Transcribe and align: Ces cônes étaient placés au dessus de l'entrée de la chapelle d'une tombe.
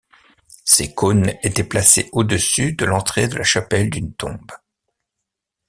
Ces 0.65 0.95
cônes 0.95 1.31
étaient 1.43 1.63
placés 1.63 2.09
au 2.11 2.23
dessus 2.23 2.73
de 2.73 2.85
l'entrée 2.85 3.27
de 3.27 3.35
la 3.37 3.43
chapelle 3.43 3.91
d'une 3.91 4.15
tombe. 4.15 4.49